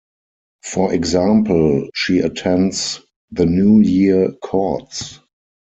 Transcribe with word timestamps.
For 0.63 0.91
example, 0.95 1.87
she 1.93 2.21
attends 2.21 3.01
the 3.29 3.45
New 3.45 3.81
Year 3.81 4.31
Courts. 4.41 5.19